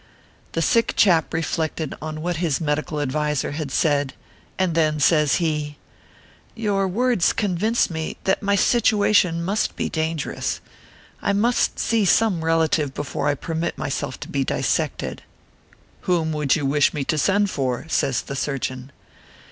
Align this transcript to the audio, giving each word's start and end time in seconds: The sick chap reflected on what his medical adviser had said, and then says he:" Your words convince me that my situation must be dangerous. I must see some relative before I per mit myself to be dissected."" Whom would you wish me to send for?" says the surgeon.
The 0.53 0.63
sick 0.63 0.95
chap 0.95 1.31
reflected 1.31 1.93
on 2.01 2.21
what 2.23 2.37
his 2.37 2.59
medical 2.59 2.99
adviser 2.99 3.51
had 3.51 3.69
said, 3.69 4.15
and 4.57 4.73
then 4.73 4.99
says 4.99 5.35
he:" 5.35 5.77
Your 6.65 6.87
words 6.87 7.33
convince 7.33 7.87
me 7.91 8.17
that 8.23 8.41
my 8.41 8.55
situation 8.55 9.43
must 9.45 9.75
be 9.75 9.89
dangerous. 9.89 10.59
I 11.21 11.33
must 11.33 11.77
see 11.77 12.03
some 12.03 12.43
relative 12.43 12.95
before 12.95 13.27
I 13.27 13.35
per 13.35 13.53
mit 13.53 13.77
myself 13.77 14.19
to 14.21 14.27
be 14.27 14.43
dissected."" 14.43 15.21
Whom 16.09 16.33
would 16.33 16.55
you 16.55 16.65
wish 16.65 16.95
me 16.95 17.03
to 17.03 17.19
send 17.19 17.51
for?" 17.51 17.85
says 17.87 18.23
the 18.23 18.35
surgeon. 18.35 18.91